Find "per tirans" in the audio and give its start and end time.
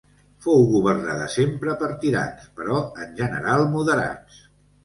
1.83-2.49